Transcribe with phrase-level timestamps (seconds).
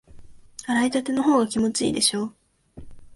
[0.65, 2.33] 洗いたてのほうが気持ちいいでしょ？